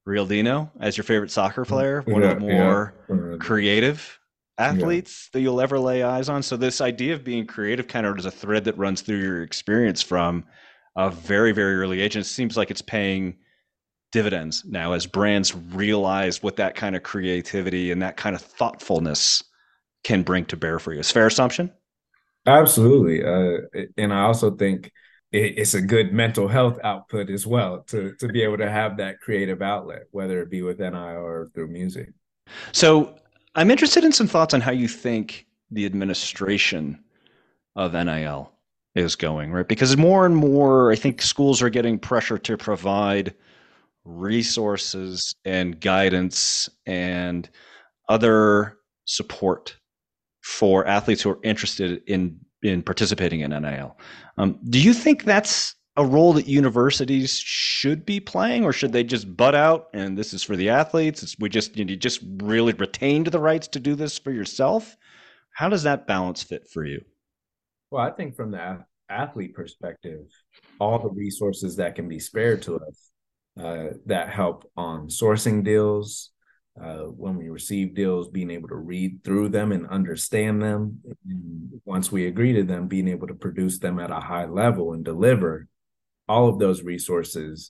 [0.08, 1.74] Ronaldinho as your favorite soccer mm-hmm.
[1.74, 3.38] player, one yeah, of the more yeah.
[3.40, 4.19] creative
[4.60, 5.30] athletes yeah.
[5.34, 6.44] that you'll ever lay eyes on.
[6.44, 9.42] So this idea of being creative kind of is a thread that runs through your
[9.42, 10.44] experience from
[10.96, 12.16] a very, very early age.
[12.16, 13.38] And it seems like it's paying
[14.12, 19.44] dividends now as brands realize what that kind of creativity and that kind of thoughtfulness
[20.04, 21.00] can bring to bear for you.
[21.00, 21.72] Is fair assumption?
[22.46, 23.24] Absolutely.
[23.24, 24.92] Uh, and I also think
[25.32, 29.20] it's a good mental health output as well to to be able to have that
[29.20, 32.10] creative outlet, whether it be with NIL or through music.
[32.72, 33.16] So
[33.60, 37.04] I'm interested in some thoughts on how you think the administration
[37.76, 38.54] of NIL
[38.96, 39.68] is going, right?
[39.68, 43.36] Because more and more, I think schools are getting pressure to provide
[44.06, 47.50] resources and guidance and
[48.08, 49.76] other support
[50.40, 53.98] for athletes who are interested in in participating in NIL.
[54.38, 59.04] Um, do you think that's a role that universities should be playing, or should they
[59.04, 61.22] just butt out and this is for the athletes?
[61.24, 64.32] It's, we just you, know, you just really retained the rights to do this for
[64.32, 64.96] yourself.
[65.54, 67.04] How does that balance fit for you?
[67.92, 70.22] Well, I think from the athlete perspective,
[70.80, 73.10] all the resources that can be spared to us
[73.62, 76.32] uh, that help on sourcing deals,
[76.82, 81.02] uh, when we receive deals, being able to read through them and understand them.
[81.28, 84.94] And once we agree to them, being able to produce them at a high level
[84.94, 85.68] and deliver
[86.30, 87.70] all of those resources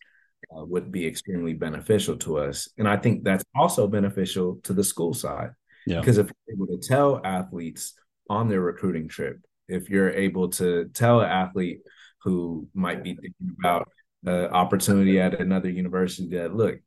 [0.55, 2.67] uh, would be extremely beneficial to us.
[2.77, 5.51] And I think that's also beneficial to the school side.
[5.87, 6.01] Yeah.
[6.01, 7.93] Because if you're able to tell athletes
[8.29, 11.81] on their recruiting trip, if you're able to tell an athlete
[12.23, 13.89] who might be thinking about
[14.23, 16.79] the opportunity at another university that look,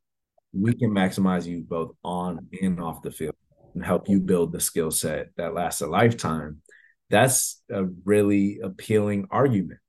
[0.53, 3.35] we can maximize you both on and off the field
[3.75, 6.61] and help you build the skill set that lasts a lifetime.
[7.09, 9.81] That's a really appealing argument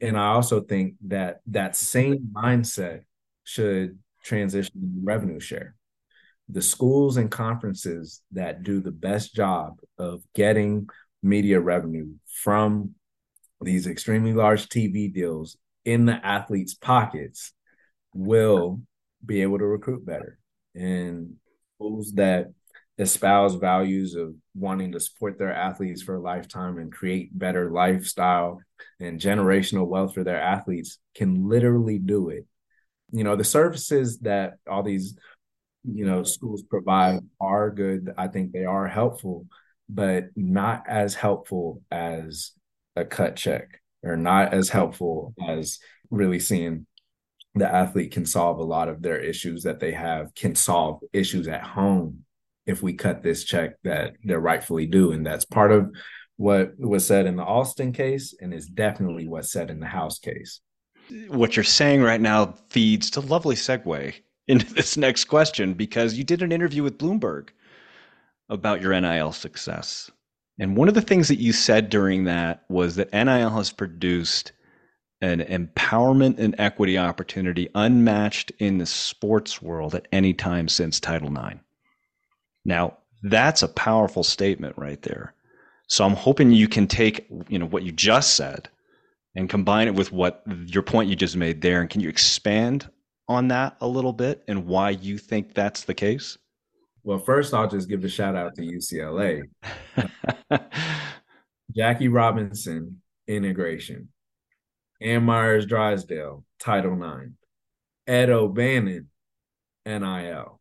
[0.00, 3.02] and I also think that that same mindset
[3.44, 5.74] should transition to revenue share.
[6.48, 10.88] The schools and conferences that do the best job of getting
[11.22, 12.94] media revenue from
[13.60, 17.52] these extremely large TV deals in the athletes' pockets
[18.12, 18.80] will
[19.24, 20.38] be able to recruit better.
[20.74, 21.34] And
[21.76, 22.48] schools that
[22.98, 28.60] espouse values of wanting to support their athletes for a lifetime and create better lifestyle
[29.00, 32.46] and generational wealth for their athletes can literally do it.
[33.12, 35.16] You know, the services that all these,
[35.84, 38.12] you know, schools provide are good.
[38.16, 39.46] I think they are helpful,
[39.88, 42.52] but not as helpful as
[42.96, 45.78] a cut check or not as helpful as
[46.10, 46.86] really seeing
[47.54, 51.48] the athlete can solve a lot of their issues that they have, can solve issues
[51.48, 52.25] at home
[52.66, 55.12] if we cut this check that they're rightfully due.
[55.12, 55.94] And that's part of
[56.36, 60.18] what was said in the Alston case and is definitely what's said in the House
[60.18, 60.60] case.
[61.28, 64.14] What you're saying right now feeds to lovely segue
[64.48, 67.48] into this next question because you did an interview with Bloomberg
[68.48, 70.10] about your NIL success.
[70.58, 74.52] And one of the things that you said during that was that NIL has produced
[75.20, 81.28] an empowerment and equity opportunity unmatched in the sports world at any time since Title
[81.28, 81.60] IX.
[82.66, 85.32] Now, that's a powerful statement right there.
[85.86, 88.68] So I'm hoping you can take, you know, what you just said
[89.36, 91.80] and combine it with what your point you just made there.
[91.80, 92.90] And can you expand
[93.28, 96.36] on that a little bit and why you think that's the case?
[97.04, 99.42] Well, first, I'll just give a shout out to UCLA.
[101.76, 104.08] Jackie Robinson, integration.
[105.00, 107.30] Ann Myers Drysdale, Title IX.
[108.08, 109.08] Ed O'Bannon,
[109.84, 110.55] NIL.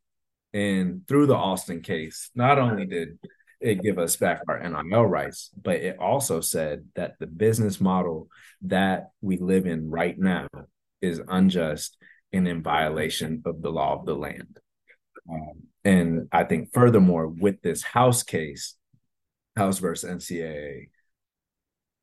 [0.55, 3.19] And through the Alston case, not only did
[3.59, 8.29] it give us back our NIL rights, but it also said that the business model
[8.61, 10.47] that we live in right now
[11.01, 11.97] is unjust
[12.31, 14.57] and in violation of the law of the land.
[15.29, 18.77] Um, and I think furthermore, with this House case,
[19.57, 20.87] House versus NCAA,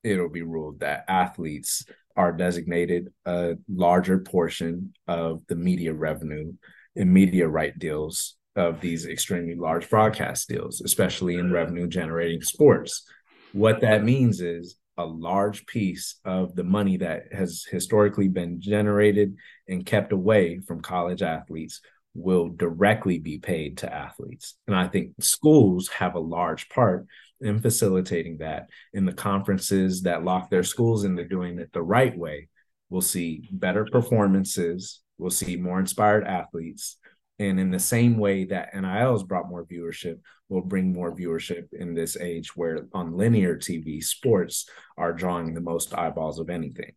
[0.05, 1.87] it'll be ruled that athletes
[2.17, 6.53] are designated a larger portion of the media revenue
[6.95, 13.05] and media right deals of these extremely large broadcast deals, especially in revenue generating sports.
[13.53, 19.37] What that means is a large piece of the money that has historically been generated
[19.69, 21.81] and kept away from college athletes
[22.15, 24.55] will directly be paid to athletes.
[24.67, 27.07] And I think schools have a large part
[27.41, 32.17] in facilitating that in the conferences that lock their schools into doing it the right
[32.17, 32.49] way
[32.93, 36.99] we'll see better performances, we'll see more inspired athletes.
[37.39, 40.19] And in the same way that NIL has brought more viewership,
[40.49, 44.69] will bring more viewership in this age where on linear TV, sports
[44.99, 46.93] are drawing the most eyeballs of anything.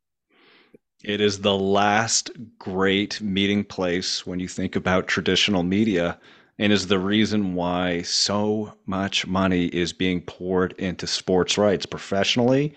[1.03, 6.19] It is the last great meeting place when you think about traditional media
[6.57, 12.75] and is the reason why so much money is being poured into sports rights professionally,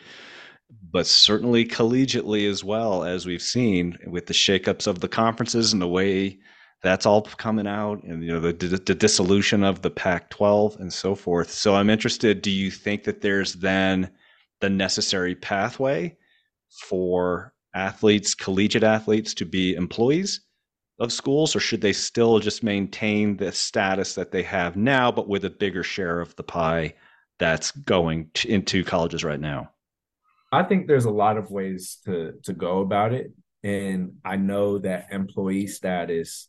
[0.90, 5.80] but certainly collegiately as well, as we've seen with the shakeups of the conferences and
[5.80, 6.38] the way
[6.82, 10.92] that's all coming out and you know the, the dissolution of the pac 12 and
[10.92, 11.50] so forth.
[11.50, 14.10] So i'm interested do you think that there's then
[14.60, 16.16] the necessary pathway
[16.70, 20.40] for athletes collegiate athletes to be employees
[20.98, 25.28] of schools or should they still just maintain the status that they have now but
[25.28, 26.92] with a bigger share of the pie
[27.38, 29.70] that's going to, into colleges right now?
[30.50, 33.32] I think there's a lot of ways to to go about it.
[33.62, 36.48] And i know that employee status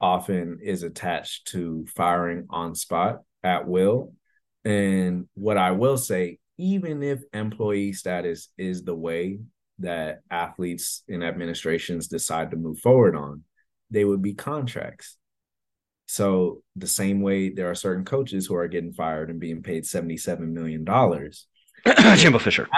[0.00, 4.12] often is attached to firing on spot at will.
[4.64, 9.40] And what I will say, even if employee status is the way
[9.80, 13.42] that athletes and administrations decide to move forward on,
[13.90, 15.16] they would be contracts.
[16.06, 19.84] So the same way there are certain coaches who are getting fired and being paid
[19.84, 20.84] $77 million.
[22.16, 22.68] Jimbo Fisher.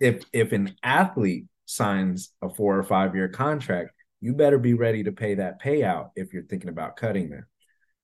[0.00, 5.04] If if an athlete signs a four or five year contract, you better be ready
[5.04, 7.46] to pay that payout if you're thinking about cutting them.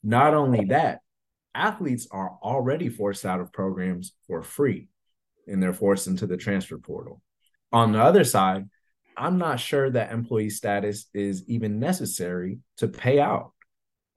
[0.02, 1.00] Not only that,
[1.54, 4.88] athletes are already forced out of programs for free
[5.46, 7.20] and they're forced into the transfer portal.
[7.72, 8.68] On the other side,
[9.16, 13.52] I'm not sure that employee status is even necessary to pay out.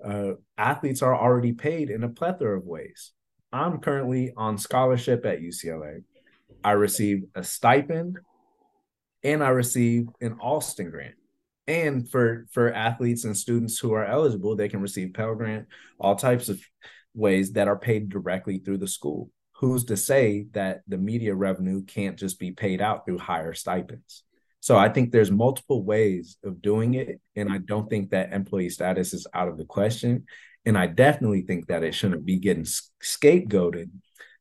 [0.04, 3.12] Uh, athletes are already paid in a plethora of ways.
[3.52, 6.04] I'm currently on scholarship at UCLA.
[6.64, 8.20] I receive a stipend
[9.24, 11.16] and I receive an Alston grant
[11.68, 15.66] and for for athletes and students who are eligible they can receive pell grant
[16.00, 16.62] all types of
[17.16, 19.32] ways that are paid directly through the school.
[19.54, 24.24] Who's to say that the media revenue can't just be paid out through higher stipends?
[24.60, 28.70] So i think there's multiple ways of doing it and i don't think that employee
[28.70, 30.26] status is out of the question.
[30.66, 32.66] And i definitely think that it shouldn't be getting
[33.02, 33.90] scapegoated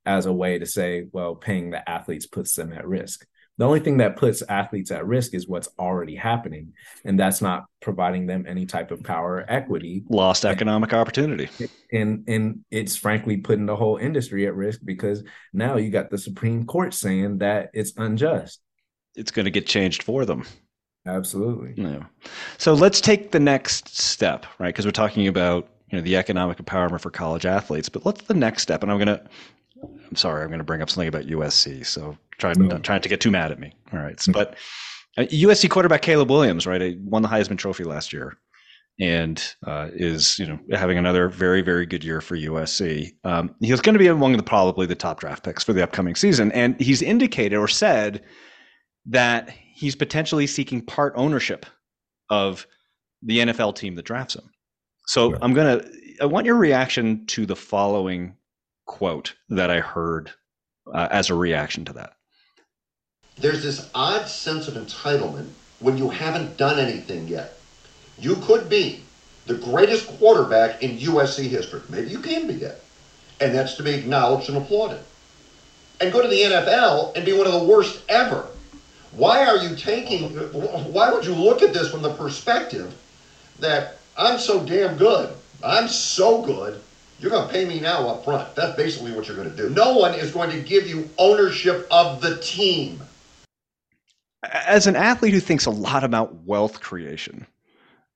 [0.06, 3.80] as a way to say well paying the athletes puts them at risk the only
[3.80, 6.72] thing that puts athletes at risk is what's already happening,
[7.04, 10.02] and that's not providing them any type of power or equity.
[10.08, 11.48] Lost economic and, opportunity.
[11.92, 16.18] And and it's frankly putting the whole industry at risk because now you got the
[16.18, 18.60] Supreme Court saying that it's unjust.
[19.14, 20.44] It's going to get changed for them.
[21.06, 21.74] Absolutely.
[21.76, 22.04] Yeah.
[22.58, 24.68] So let's take the next step, right?
[24.68, 28.34] Because we're talking about you know the economic empowerment for college athletes, but what's the
[28.34, 28.82] next step?
[28.82, 29.22] And I'm gonna
[30.08, 31.84] I'm sorry, I'm going to bring up something about USC.
[31.86, 32.78] So trying no.
[32.78, 33.72] trying to get too mad at me.
[33.92, 34.56] All right, so, but
[35.16, 38.36] uh, USC quarterback Caleb Williams, right, he won the Heisman Trophy last year,
[39.00, 43.12] and uh, is you know having another very very good year for USC.
[43.24, 46.14] Um, he's going to be among the probably the top draft picks for the upcoming
[46.14, 48.22] season, and he's indicated or said
[49.06, 51.66] that he's potentially seeking part ownership
[52.30, 52.66] of
[53.22, 54.50] the NFL team that drafts him.
[55.06, 55.82] So I'm gonna
[56.20, 58.34] I want your reaction to the following
[58.86, 60.32] quote that I heard
[60.92, 62.14] uh, as a reaction to that.
[63.36, 65.48] There's this odd sense of entitlement
[65.80, 67.58] when you haven't done anything yet.
[68.18, 69.02] You could be
[69.46, 71.82] the greatest quarterback in USC history.
[71.88, 72.80] Maybe you can be yet.
[73.40, 75.00] And that's to be acknowledged and applauded.
[76.00, 78.46] And go to the NFL and be one of the worst ever.
[79.12, 82.94] Why are you taking, why would you look at this from the perspective
[83.60, 85.34] that I'm so damn good?
[85.62, 86.80] I'm so good
[87.18, 88.54] you're going to pay me now up front.
[88.54, 89.70] That's basically what you're going to do.
[89.70, 93.00] No one is going to give you ownership of the team.
[94.52, 97.46] As an athlete who thinks a lot about wealth creation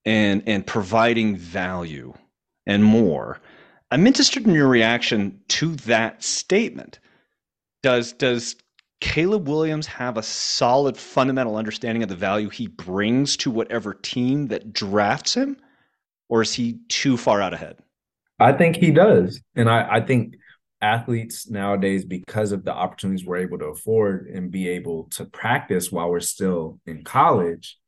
[0.05, 2.13] and and providing value
[2.67, 3.41] and more,
[3.91, 6.99] I'm interested in your reaction to that statement.
[7.83, 8.57] Does does
[9.01, 14.49] Caleb Williams have a solid fundamental understanding of the value he brings to whatever team
[14.49, 15.57] that drafts him,
[16.29, 17.79] or is he too far out ahead?
[18.39, 19.41] I think he does.
[19.55, 20.35] And I, I think
[20.81, 25.91] athletes nowadays, because of the opportunities we're able to afford and be able to practice
[25.91, 27.79] while we're still in college,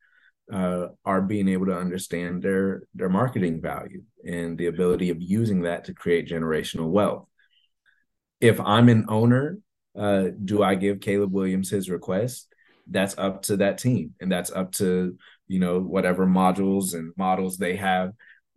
[0.51, 5.61] uh, are being able to understand their their marketing value and the ability of using
[5.61, 7.25] that to create generational wealth.
[8.41, 9.59] If I'm an owner,
[9.97, 12.47] uh, do I give Caleb Williams his request?
[12.87, 17.57] That's up to that team, and that's up to you know whatever modules and models
[17.57, 18.11] they have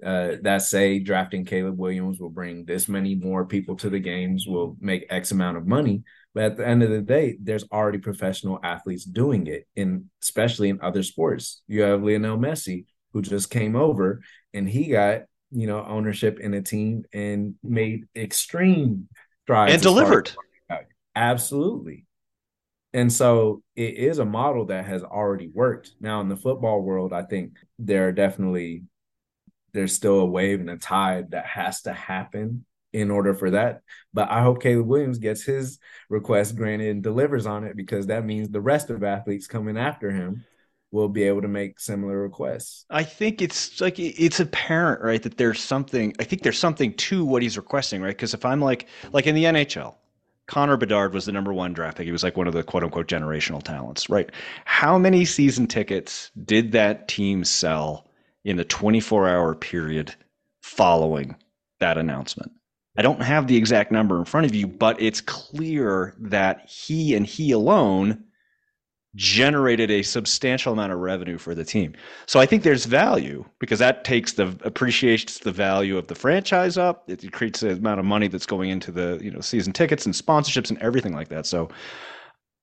[0.05, 4.47] uh, that say drafting Caleb Williams will bring this many more people to the games,
[4.47, 6.03] will make X amount of money.
[6.35, 10.69] But at the end of the day, there's already professional athletes doing it, in especially
[10.69, 11.63] in other sports.
[11.69, 14.23] You have Lionel Messi, who just came over,
[14.53, 19.09] and he got you know ownership in a team and made extreme
[19.45, 20.33] strides and delivered.
[21.17, 22.07] Absolutely.
[22.93, 25.93] And so it is a model that has already worked.
[26.01, 28.85] Now in the football world, I think there are definitely
[29.75, 33.83] there's still a wave and a tide that has to happen in order for that.
[34.15, 38.25] But I hope Caleb Williams gets his request granted and delivers on it because that
[38.25, 40.45] means the rest of athletes coming after him
[40.93, 42.87] will be able to make similar requests.
[42.89, 46.15] I think it's like it's apparent, right, that there's something.
[46.21, 48.17] I think there's something to what he's requesting, right?
[48.17, 49.97] Because if I'm like like in the NHL,
[50.47, 52.07] Connor Bedard was the number one draft pick.
[52.07, 54.31] He was like one of the quote unquote generational talents, right?
[54.67, 58.07] How many season tickets did that team sell
[58.45, 60.15] in the 24 hour period
[60.63, 61.37] following
[61.81, 62.53] that announcement?
[62.97, 67.15] I don't have the exact number in front of you, but it's clear that he
[67.15, 68.25] and he alone
[69.17, 71.95] generated a substantial amount of revenue for the team.
[72.27, 76.77] So I think there's value because that takes the appreciates the value of the franchise
[76.77, 77.09] up.
[77.09, 80.15] It creates the amount of money that's going into the you know season tickets and
[80.15, 81.47] sponsorships and everything like that.
[81.47, 81.69] So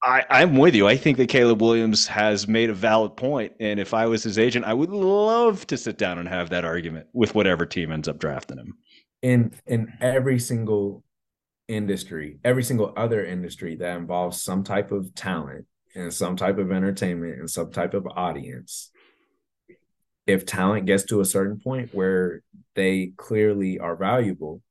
[0.02, 0.88] I, I'm with you.
[0.88, 4.38] I think that Caleb Williams has made a valid point, and if I was his
[4.38, 8.08] agent, I would love to sit down and have that argument with whatever team ends
[8.08, 8.76] up drafting him.
[9.22, 11.04] In in every single
[11.68, 16.72] industry, every single other industry that involves some type of talent and some type of
[16.72, 18.90] entertainment and some type of audience,
[20.26, 22.42] if talent gets to a certain point where
[22.74, 24.62] they clearly are valuable,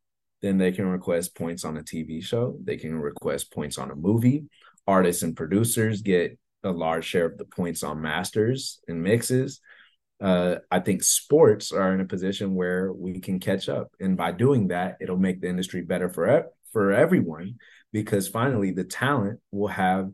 [0.41, 2.57] then they can request points on a TV show.
[2.63, 4.45] They can request points on a movie.
[4.88, 9.61] Artists and producers get a large share of the points on masters and mixes.
[10.19, 14.32] Uh, I think sports are in a position where we can catch up, and by
[14.32, 17.55] doing that, it'll make the industry better for for everyone
[17.91, 20.11] because finally the talent will have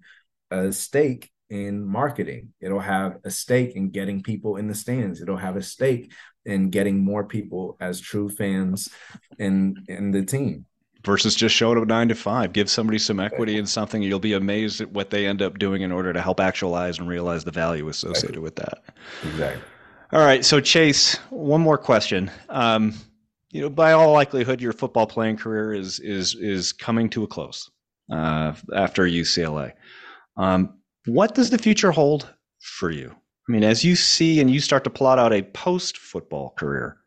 [0.50, 2.54] a stake in marketing.
[2.60, 5.22] It'll have a stake in getting people in the stands.
[5.22, 6.12] It'll have a stake
[6.46, 8.90] in getting more people as true fans
[9.38, 10.66] in in the team.
[11.08, 12.52] Versus just showing up nine to five.
[12.52, 14.04] Give somebody some equity in something.
[14.04, 17.08] You'll be amazed at what they end up doing in order to help actualize and
[17.08, 18.44] realize the value associated exactly.
[18.44, 18.84] with that.
[19.24, 19.64] Exactly.
[20.12, 20.44] All right.
[20.44, 22.30] So Chase, one more question.
[22.50, 22.94] Um,
[23.52, 27.28] you know, by all likelihood, your football playing career is is is coming to a
[27.28, 27.72] close
[28.12, 29.72] uh, after UCLA.
[30.36, 30.74] Um,
[31.06, 32.28] what does the future hold
[32.60, 33.16] for you?
[33.48, 36.98] I mean, as you see and you start to plot out a post football career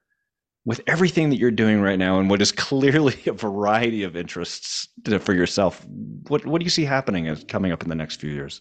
[0.65, 4.89] with everything that you're doing right now and what is clearly a variety of interests
[5.21, 5.85] for yourself,
[6.29, 8.61] what, what do you see happening as coming up in the next few years?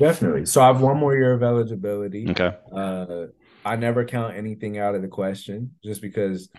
[0.00, 0.46] Definitely.
[0.46, 2.28] So I have one more year of eligibility.
[2.28, 2.56] Okay.
[2.74, 3.26] Uh,
[3.64, 6.50] I never count anything out of the question just because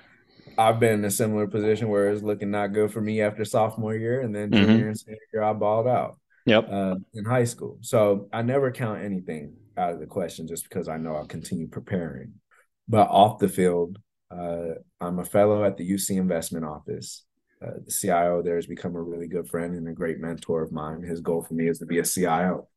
[0.57, 3.95] I've been in a similar position where it's looking not good for me after sophomore
[3.95, 4.87] year, and then junior mm-hmm.
[4.87, 6.17] and senior year I balled out.
[6.45, 6.67] Yep.
[6.71, 10.87] Uh, in high school, so I never count anything out of the question just because
[10.87, 12.33] I know I'll continue preparing.
[12.87, 13.97] But off the field,
[14.37, 17.23] uh, I'm a fellow at the UC Investment Office.
[17.61, 20.71] Uh, the CIO there has become a really good friend and a great mentor of
[20.71, 21.01] mine.
[21.01, 22.67] His goal for me is to be a CIO.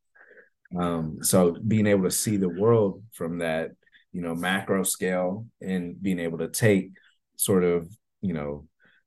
[0.79, 3.73] Um, so being able to see the world from that,
[4.13, 6.93] you know, macro scale and being able to take
[7.37, 7.89] sort of,
[8.21, 8.67] you know,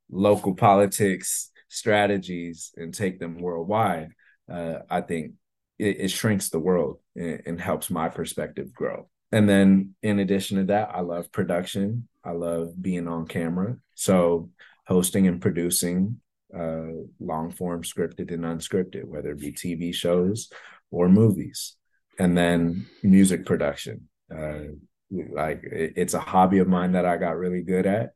[0.10, 4.10] local politics strategies and take them worldwide
[4.52, 5.34] uh, I think
[5.80, 9.10] it, it, shrinks the world and, and helps my perspective grow.
[9.32, 12.08] And then in addition to that, I love production.
[12.24, 13.78] I love being on camera.
[13.96, 14.50] So
[14.88, 16.20] hosting and producing
[16.56, 20.52] uh, long form scripted and unscripted, whether it be TV shows
[20.92, 21.76] or movies.
[22.20, 24.10] And then music production.
[24.34, 24.76] Uh,
[25.10, 28.12] like it, it's a hobby of mine that I got really good at.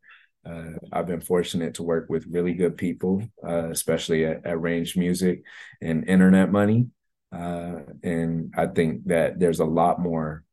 [0.46, 4.96] Uh, I've been fortunate to work with really good people, uh, especially at, at, Range
[4.96, 5.42] Music
[5.82, 6.88] and Internet Money.
[7.32, 10.44] Uh, and I think that there's a lot more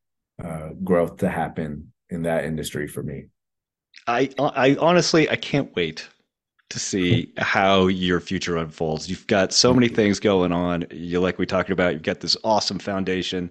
[0.43, 3.27] uh, growth to happen in that industry for me.
[4.07, 6.09] I, I honestly, I can't wait
[6.71, 9.09] to see how your future unfolds.
[9.09, 10.87] You've got so many things going on.
[10.91, 11.95] You like we talked about.
[11.95, 13.51] You've got this awesome foundation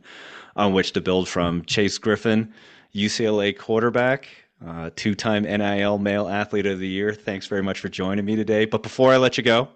[0.55, 1.63] on which to build from.
[1.65, 2.53] Chase Griffin,
[2.93, 4.27] UCLA quarterback,
[4.65, 7.13] uh, two time NIL Male Athlete of the Year.
[7.13, 8.65] Thanks very much for joining me today.
[8.65, 9.69] But before I let you go,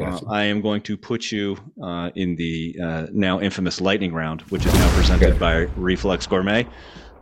[0.00, 4.40] uh, I am going to put you uh, in the uh, now infamous lightning round,
[4.42, 5.38] which is now presented okay.
[5.38, 6.66] by Reflux Gourmet.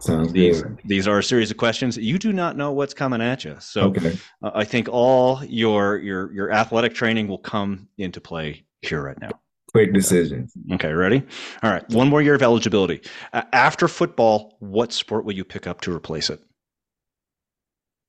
[0.00, 0.80] Sounds these, good.
[0.84, 1.96] These are a series of questions.
[1.96, 4.18] You do not know what's coming at you, so okay.
[4.42, 9.20] Uh, I think all your your your athletic training will come into play here right
[9.20, 9.30] now.
[9.72, 10.52] Quick decisions.
[10.72, 11.22] Okay, ready?
[11.62, 11.88] All right.
[11.90, 13.02] One more year of eligibility.
[13.32, 16.40] after football, what sport will you pick up to replace it?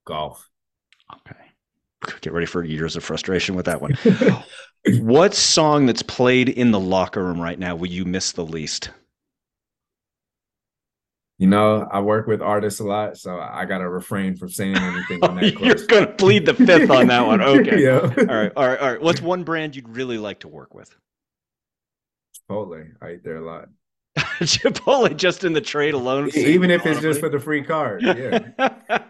[0.07, 0.49] Golf.
[1.13, 1.39] Okay.
[2.21, 3.95] Get ready for years of frustration with that one.
[5.01, 8.89] what song that's played in the locker room right now will you miss the least?
[11.41, 15.23] You know, I work with artists a lot, so I gotta refrain from saying anything
[15.23, 15.59] on that.
[15.59, 17.41] You're gonna plead the fifth on that one.
[17.61, 17.81] Okay.
[17.81, 17.97] yeah.
[17.99, 18.51] All right.
[18.55, 18.79] All right.
[18.79, 19.01] All right.
[19.01, 20.95] What's one brand you'd really like to work with?
[22.47, 22.91] Chipotle.
[23.01, 23.69] I eat there a lot.
[24.17, 26.29] Chipotle just in the trade alone.
[26.35, 28.03] Even if it's just for the free card.
[28.03, 28.49] Yeah.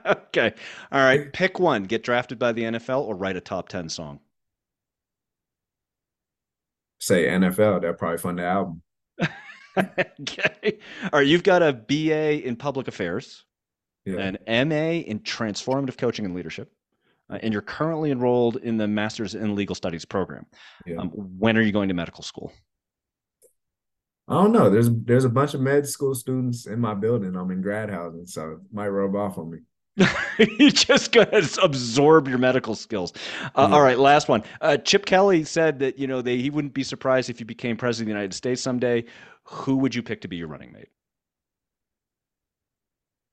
[0.06, 0.54] okay.
[0.90, 1.34] All right.
[1.34, 1.84] Pick one.
[1.84, 4.22] Get drafted by the NFL or write a top 10 song.
[7.00, 7.82] Say NFL.
[7.82, 8.84] They'll probably fund the album.
[10.22, 10.80] okay.
[11.04, 11.28] All right.
[11.28, 13.44] You've got a BA in public affairs,
[14.06, 14.34] Yeah.
[14.48, 16.72] an MA in transformative coaching and leadership,
[17.30, 20.46] uh, and you're currently enrolled in the Master's in Legal Studies program.
[20.86, 20.98] Yeah.
[20.98, 22.52] Um, when are you going to medical school?
[24.28, 24.70] I don't know.
[24.70, 27.36] There's there's a bunch of med school students in my building.
[27.36, 29.60] I'm in grad housing, so it might rub off on me.
[30.58, 33.12] you just gotta absorb your medical skills.
[33.44, 33.76] Uh, Yeah.
[33.76, 34.42] All right, last one.
[34.62, 37.76] Uh, Chip Kelly said that you know they, he wouldn't be surprised if you became
[37.76, 39.04] president of the United States someday.
[39.46, 40.90] Who would you pick to be your running mate?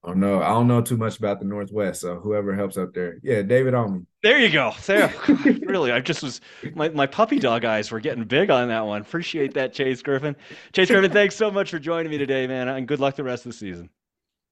[0.03, 3.17] Oh no, I don't know too much about the Northwest, so whoever helps up there.
[3.21, 4.05] Yeah, David Almy.
[4.23, 4.73] There you go.
[4.85, 5.13] There,
[5.63, 6.39] really, I just was
[6.73, 9.01] my, my puppy dog eyes were getting big on that one.
[9.01, 10.37] Appreciate that, Chase Griffin.
[10.71, 13.45] Chase Griffin, thanks so much for joining me today, man, and good luck the rest
[13.45, 13.89] of the season.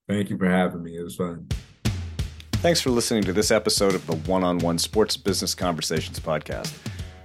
[0.06, 0.96] Thank you for having me.
[0.96, 1.48] It was fun.
[2.54, 6.76] Thanks for listening to this episode of the One on One Sports Business Conversations podcast.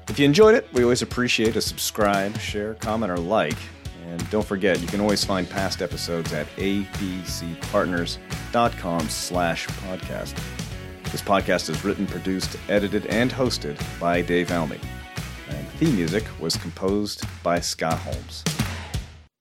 [0.08, 3.58] If you enjoyed it, we always appreciate a subscribe, share, comment, or like.
[4.14, 10.40] And don't forget, you can always find past episodes at abcpartners.com slash podcast.
[11.06, 14.80] This podcast is written, produced, edited, and hosted by Dave Almy.
[15.50, 18.44] And theme music was composed by Scott Holmes.